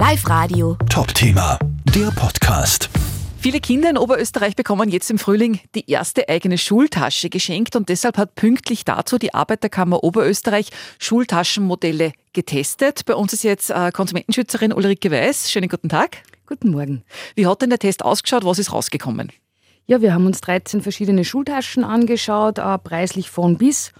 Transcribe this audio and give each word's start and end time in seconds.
Live 0.00 0.26
Radio. 0.30 0.78
Top-Thema, 0.88 1.58
der 1.94 2.10
Podcast. 2.12 2.88
Viele 3.36 3.60
Kinder 3.60 3.90
in 3.90 3.98
Oberösterreich 3.98 4.56
bekommen 4.56 4.88
jetzt 4.88 5.10
im 5.10 5.18
Frühling 5.18 5.60
die 5.74 5.90
erste 5.90 6.26
eigene 6.26 6.56
Schultasche 6.56 7.28
geschenkt 7.28 7.76
und 7.76 7.90
deshalb 7.90 8.16
hat 8.16 8.34
pünktlich 8.34 8.86
dazu 8.86 9.18
die 9.18 9.34
Arbeiterkammer 9.34 10.02
Oberösterreich 10.02 10.70
Schultaschenmodelle 10.98 12.12
getestet. 12.32 13.04
Bei 13.04 13.14
uns 13.14 13.34
ist 13.34 13.44
jetzt 13.44 13.68
äh, 13.68 13.90
Konsumentenschützerin 13.92 14.72
Ulrike 14.72 15.10
Weiß. 15.10 15.50
Schönen 15.50 15.68
guten 15.68 15.90
Tag. 15.90 16.22
Guten 16.46 16.70
Morgen. 16.70 17.04
Wie 17.34 17.46
hat 17.46 17.60
denn 17.60 17.68
der 17.68 17.78
Test 17.78 18.02
ausgeschaut? 18.02 18.46
Was 18.46 18.58
ist 18.58 18.72
rausgekommen? 18.72 19.30
Ja, 19.84 20.00
wir 20.00 20.14
haben 20.14 20.24
uns 20.24 20.40
13 20.40 20.80
verschiedene 20.80 21.26
Schultaschen 21.26 21.84
angeschaut, 21.84 22.56
äh, 22.56 22.78
preislich 22.78 23.28
von 23.28 23.58
bis 23.58 23.92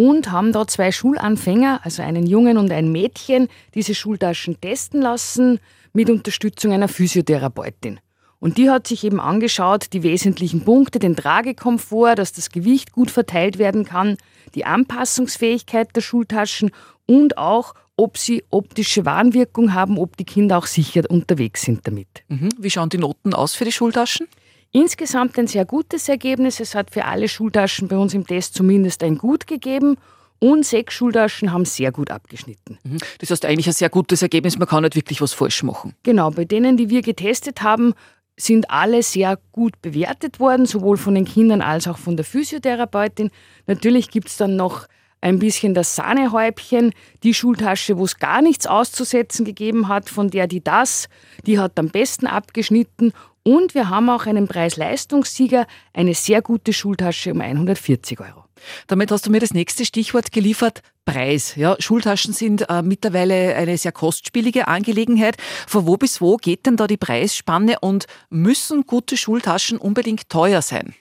und 0.00 0.32
haben 0.32 0.52
da 0.52 0.66
zwei 0.66 0.92
Schulanfänger, 0.92 1.80
also 1.82 2.00
einen 2.02 2.26
Jungen 2.26 2.56
und 2.56 2.72
ein 2.72 2.90
Mädchen, 2.90 3.48
diese 3.74 3.94
Schultaschen 3.94 4.58
testen 4.58 5.02
lassen 5.02 5.60
mit 5.92 6.08
Unterstützung 6.08 6.72
einer 6.72 6.88
Physiotherapeutin. 6.88 8.00
Und 8.38 8.56
die 8.56 8.70
hat 8.70 8.86
sich 8.86 9.04
eben 9.04 9.20
angeschaut, 9.20 9.92
die 9.92 10.02
wesentlichen 10.02 10.64
Punkte, 10.64 11.00
den 11.00 11.16
Tragekomfort, 11.16 12.14
dass 12.14 12.32
das 12.32 12.48
Gewicht 12.48 12.92
gut 12.92 13.10
verteilt 13.10 13.58
werden 13.58 13.84
kann, 13.84 14.16
die 14.54 14.64
Anpassungsfähigkeit 14.64 15.94
der 15.94 16.00
Schultaschen 16.00 16.70
und 17.04 17.36
auch, 17.36 17.74
ob 17.98 18.16
sie 18.16 18.42
optische 18.48 19.04
Warnwirkung 19.04 19.74
haben, 19.74 19.98
ob 19.98 20.16
die 20.16 20.24
Kinder 20.24 20.56
auch 20.56 20.66
sicher 20.66 21.02
unterwegs 21.10 21.60
sind 21.60 21.86
damit. 21.86 22.24
Mhm. 22.28 22.48
Wie 22.58 22.70
schauen 22.70 22.88
die 22.88 22.96
Noten 22.96 23.34
aus 23.34 23.54
für 23.54 23.66
die 23.66 23.72
Schultaschen? 23.72 24.26
Insgesamt 24.72 25.38
ein 25.38 25.48
sehr 25.48 25.64
gutes 25.64 26.08
Ergebnis. 26.08 26.60
Es 26.60 26.74
hat 26.74 26.92
für 26.92 27.04
alle 27.04 27.28
Schultaschen 27.28 27.88
bei 27.88 27.96
uns 27.96 28.14
im 28.14 28.26
Test 28.26 28.54
zumindest 28.54 29.02
ein 29.02 29.18
Gut 29.18 29.46
gegeben. 29.46 29.96
Und 30.38 30.64
sechs 30.64 30.94
Schultaschen 30.94 31.52
haben 31.52 31.66
sehr 31.66 31.92
gut 31.92 32.10
abgeschnitten. 32.10 32.78
Mhm. 32.82 32.98
Das 33.18 33.30
heißt 33.30 33.44
eigentlich 33.44 33.66
ein 33.66 33.74
sehr 33.74 33.90
gutes 33.90 34.22
Ergebnis, 34.22 34.58
man 34.58 34.68
kann 34.68 34.84
nicht 34.84 34.96
wirklich 34.96 35.20
was 35.20 35.34
falsch 35.34 35.62
machen. 35.62 35.94
Genau, 36.02 36.30
bei 36.30 36.46
denen, 36.46 36.78
die 36.78 36.88
wir 36.88 37.02
getestet 37.02 37.60
haben, 37.60 37.92
sind 38.38 38.70
alle 38.70 39.02
sehr 39.02 39.38
gut 39.52 39.82
bewertet 39.82 40.40
worden, 40.40 40.64
sowohl 40.64 40.96
von 40.96 41.14
den 41.14 41.26
Kindern 41.26 41.60
als 41.60 41.86
auch 41.86 41.98
von 41.98 42.16
der 42.16 42.24
Physiotherapeutin. 42.24 43.30
Natürlich 43.66 44.10
gibt 44.10 44.28
es 44.28 44.38
dann 44.38 44.56
noch 44.56 44.86
ein 45.20 45.38
bisschen 45.38 45.74
das 45.74 45.94
Sahnehäubchen, 45.96 46.92
die 47.22 47.34
Schultasche, 47.34 47.98
wo 47.98 48.04
es 48.04 48.18
gar 48.18 48.40
nichts 48.40 48.66
auszusetzen 48.66 49.44
gegeben 49.44 49.88
hat, 49.88 50.08
von 50.08 50.30
der 50.30 50.46
die 50.46 50.64
das, 50.64 51.08
die 51.44 51.58
hat 51.58 51.78
am 51.78 51.88
besten 51.88 52.26
abgeschnitten 52.26 53.12
und 53.42 53.74
wir 53.74 53.88
haben 53.88 54.10
auch 54.10 54.26
einen 54.26 54.48
Preis-Leistungssieger, 54.48 55.66
eine 55.92 56.14
sehr 56.14 56.42
gute 56.42 56.72
Schultasche 56.72 57.32
um 57.32 57.40
140 57.40 58.20
Euro. 58.20 58.44
Damit 58.86 59.10
hast 59.10 59.26
du 59.26 59.30
mir 59.30 59.40
das 59.40 59.54
nächste 59.54 59.84
Stichwort 59.84 60.32
geliefert, 60.32 60.82
Preis. 61.04 61.56
Ja, 61.56 61.76
Schultaschen 61.78 62.34
sind 62.34 62.68
äh, 62.68 62.82
mittlerweile 62.82 63.54
eine 63.56 63.78
sehr 63.78 63.92
kostspielige 63.92 64.68
Angelegenheit. 64.68 65.36
Von 65.66 65.86
wo 65.86 65.96
bis 65.96 66.20
wo 66.20 66.36
geht 66.36 66.66
denn 66.66 66.76
da 66.76 66.86
die 66.86 66.98
Preisspanne 66.98 67.78
und 67.80 68.06
müssen 68.28 68.86
gute 68.86 69.16
Schultaschen 69.16 69.78
unbedingt 69.78 70.28
teuer 70.28 70.62
sein? 70.62 70.94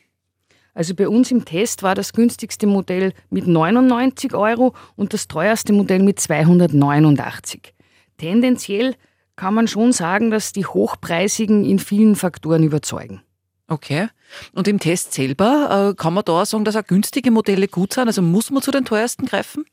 Also 0.74 0.96
bei 0.96 1.10
uns 1.10 1.30
im 1.32 1.44
Test 1.44 1.84
war 1.84 1.96
das 1.96 2.14
günstigste 2.14 2.66
Modell 2.66 3.14
mit 3.30 3.48
99 3.48 4.34
Euro 4.34 4.74
und 4.96 5.14
das 5.14 5.28
teuerste 5.28 5.74
Modell 5.74 6.02
mit 6.02 6.20
289. 6.20 7.74
Tendenziell 8.18 8.96
kann 9.40 9.54
man 9.54 9.70
schon 9.70 9.94
sagen, 9.94 10.32
dass 10.32 10.52
die 10.52 10.66
hochpreisigen 10.66 11.64
in 11.64 11.80
vielen 11.80 12.18
Faktoren 12.18 12.62
überzeugen. 12.62 13.22
Okay. 13.70 14.10
Und 14.54 14.68
im 14.68 14.80
Test 14.80 15.14
selber, 15.14 15.92
äh, 15.92 15.96
kann 15.96 16.14
man 16.14 16.26
da 16.26 16.46
sagen, 16.46 16.66
dass 16.66 16.76
auch 16.76 16.86
günstige 16.86 17.32
Modelle 17.32 17.70
gut 17.70 17.94
sind? 17.94 18.08
Also 18.08 18.22
muss 18.22 18.52
man 18.52 18.62
zu 18.62 18.72
den 18.72 18.84
teuersten 18.84 19.26
greifen? 19.26 19.64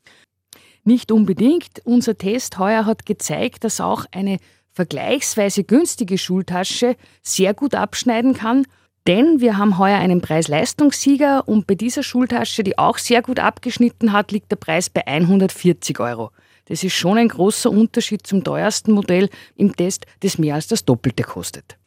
Nicht 0.85 1.11
unbedingt. 1.11 1.81
Unser 1.83 2.17
Test 2.17 2.57
heuer 2.59 2.85
hat 2.85 3.05
gezeigt, 3.05 3.65
dass 3.65 3.81
auch 3.81 4.05
eine 4.13 4.37
vergleichsweise 4.71 5.65
günstige 5.65 6.17
Schultasche 6.17 6.95
sehr 7.21 7.53
gut 7.53 7.75
abschneiden 7.75 8.35
kann. 8.35 8.65
Denn 9.05 9.41
wir 9.41 9.57
haben 9.57 9.77
heuer 9.77 9.97
einen 9.97 10.21
Preis-Leistungssieger 10.21 11.45
und 11.45 11.67
bei 11.67 11.75
dieser 11.75 12.03
Schultasche, 12.03 12.63
die 12.63 12.77
auch 12.77 12.97
sehr 12.97 13.21
gut 13.21 13.39
abgeschnitten 13.39 14.13
hat, 14.13 14.31
liegt 14.31 14.49
der 14.49 14.55
Preis 14.55 14.89
bei 14.89 15.05
140 15.05 15.99
Euro. 15.99 16.31
Das 16.67 16.83
ist 16.83 16.93
schon 16.93 17.17
ein 17.17 17.29
großer 17.29 17.69
Unterschied 17.69 18.27
zum 18.27 18.43
teuersten 18.43 18.91
Modell 18.91 19.29
im 19.55 19.75
Test, 19.75 20.05
das 20.19 20.37
mehr 20.37 20.55
als 20.55 20.67
das 20.67 20.83
Doppelte 20.85 21.23
kostet. 21.23 21.77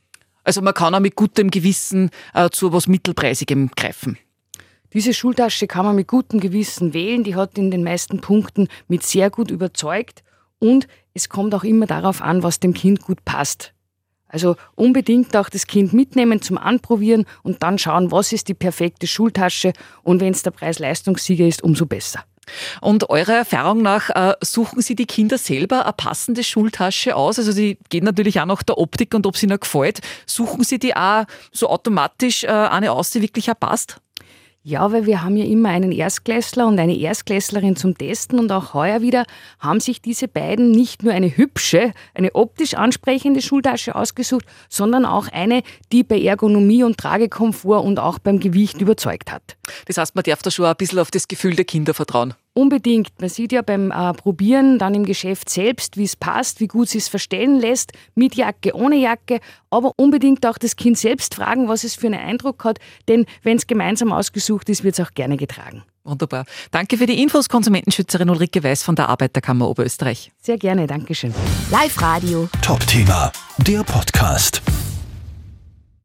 Also 0.42 0.62
man 0.62 0.74
kann 0.74 0.94
auch 0.94 1.00
mit 1.00 1.16
gutem 1.16 1.50
Gewissen 1.50 2.10
äh, 2.34 2.48
zu 2.50 2.72
was 2.72 2.88
Mittelpreisigem 2.88 3.70
greifen. 3.76 4.18
Diese 4.92 5.14
Schultasche 5.14 5.66
kann 5.66 5.84
man 5.84 5.94
mit 5.94 6.08
gutem 6.08 6.40
Gewissen 6.40 6.94
wählen. 6.94 7.22
Die 7.22 7.36
hat 7.36 7.56
in 7.58 7.70
den 7.70 7.84
meisten 7.84 8.20
Punkten 8.20 8.68
mit 8.88 9.04
sehr 9.04 9.30
gut 9.30 9.50
überzeugt. 9.50 10.24
Und 10.58 10.88
es 11.14 11.28
kommt 11.28 11.54
auch 11.54 11.62
immer 11.62 11.86
darauf 11.86 12.22
an, 12.22 12.42
was 12.42 12.58
dem 12.58 12.74
Kind 12.74 13.02
gut 13.02 13.24
passt. 13.24 13.72
Also 14.26 14.56
unbedingt 14.76 15.36
auch 15.36 15.48
das 15.48 15.66
Kind 15.66 15.92
mitnehmen 15.92 16.40
zum 16.40 16.56
Anprobieren 16.56 17.26
und 17.42 17.62
dann 17.62 17.78
schauen, 17.78 18.12
was 18.12 18.32
ist 18.32 18.48
die 18.48 18.54
perfekte 18.54 19.06
Schultasche. 19.06 19.72
Und 20.02 20.20
wenn 20.20 20.32
es 20.32 20.42
der 20.42 20.52
Preis-Leistungssieger 20.52 21.46
ist, 21.46 21.62
umso 21.62 21.86
besser. 21.86 22.24
Und 22.80 23.10
eurer 23.10 23.34
Erfahrung 23.34 23.82
nach 23.82 24.10
äh, 24.10 24.34
suchen 24.42 24.82
Sie 24.82 24.94
die 24.94 25.06
Kinder 25.06 25.38
selber 25.38 25.84
eine 25.84 25.92
passende 25.92 26.44
Schultasche 26.44 27.16
aus? 27.16 27.38
Also 27.38 27.52
Sie 27.52 27.78
gehen 27.88 28.04
natürlich 28.04 28.40
auch 28.40 28.46
nach 28.46 28.62
der 28.62 28.78
Optik 28.78 29.14
und 29.14 29.26
ob 29.26 29.36
sie 29.36 29.46
ihnen 29.46 29.60
gefällt. 29.60 30.00
Suchen 30.26 30.64
Sie 30.64 30.78
die 30.78 30.96
auch 30.96 31.24
so 31.52 31.68
automatisch 31.68 32.44
äh, 32.44 32.48
eine 32.48 32.92
aus, 32.92 33.10
die 33.10 33.22
wirklich 33.22 33.50
auch 33.50 33.58
passt? 33.58 34.00
Ja, 34.62 34.92
weil 34.92 35.06
wir 35.06 35.22
haben 35.22 35.38
ja 35.38 35.46
immer 35.46 35.70
einen 35.70 35.90
Erstklässler 35.90 36.66
und 36.66 36.78
eine 36.78 36.94
Erstklässlerin 36.94 37.76
zum 37.76 37.96
Testen 37.96 38.38
und 38.38 38.52
auch 38.52 38.74
heuer 38.74 39.00
wieder 39.00 39.24
haben 39.58 39.80
sich 39.80 40.02
diese 40.02 40.28
beiden 40.28 40.70
nicht 40.70 41.02
nur 41.02 41.14
eine 41.14 41.34
hübsche, 41.34 41.94
eine 42.12 42.34
optisch 42.34 42.74
ansprechende 42.74 43.40
Schultasche 43.40 43.94
ausgesucht, 43.94 44.44
sondern 44.68 45.06
auch 45.06 45.28
eine, 45.28 45.62
die 45.92 46.04
bei 46.04 46.20
Ergonomie 46.20 46.84
und 46.84 46.98
Tragekomfort 46.98 47.82
und 47.82 47.98
auch 47.98 48.18
beim 48.18 48.38
Gewicht 48.38 48.82
überzeugt 48.82 49.32
hat. 49.32 49.56
Das 49.86 49.96
heißt, 49.96 50.14
man 50.14 50.24
darf 50.24 50.42
da 50.42 50.50
schon 50.50 50.66
ein 50.66 50.76
bisschen 50.76 50.98
auf 50.98 51.10
das 51.10 51.26
Gefühl 51.26 51.56
der 51.56 51.64
Kinder 51.64 51.94
vertrauen. 51.94 52.34
Unbedingt. 52.52 53.08
Man 53.20 53.30
sieht 53.30 53.52
ja 53.52 53.62
beim 53.62 53.90
äh, 53.90 54.12
Probieren 54.12 54.78
dann 54.78 54.94
im 54.94 55.04
Geschäft 55.04 55.48
selbst, 55.48 55.96
wie 55.96 56.04
es 56.04 56.16
passt, 56.16 56.60
wie 56.60 56.66
gut 56.66 56.92
es 56.94 57.08
verstellen 57.08 57.60
lässt, 57.60 57.92
mit 58.14 58.34
Jacke, 58.34 58.74
ohne 58.74 58.96
Jacke, 58.96 59.40
aber 59.70 59.92
unbedingt 59.96 60.44
auch 60.46 60.58
das 60.58 60.74
Kind 60.74 60.98
selbst 60.98 61.36
fragen, 61.36 61.68
was 61.68 61.84
es 61.84 61.94
für 61.94 62.08
einen 62.08 62.20
Eindruck 62.20 62.64
hat, 62.64 62.78
denn 63.08 63.26
wenn 63.42 63.56
es 63.56 63.66
gemeinsam 63.66 64.12
ausgesucht 64.12 64.68
ist, 64.68 64.82
wird 64.82 64.98
es 64.98 65.06
auch 65.06 65.12
gerne 65.14 65.36
getragen. 65.36 65.84
Wunderbar. 66.02 66.44
Danke 66.70 66.96
für 66.96 67.06
die 67.06 67.22
Infos, 67.22 67.48
Konsumentenschützerin 67.48 68.30
Ulrike 68.30 68.64
Weiß 68.64 68.82
von 68.82 68.96
der 68.96 69.08
Arbeiterkammer 69.08 69.68
Oberösterreich. 69.68 70.32
Sehr 70.40 70.58
gerne, 70.58 70.86
Dankeschön. 70.86 71.32
Live 71.70 72.00
Radio. 72.00 72.48
Top-Thema, 72.62 73.30
der 73.58 73.84
Podcast. 73.84 74.62